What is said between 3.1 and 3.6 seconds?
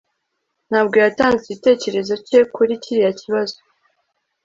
kibazo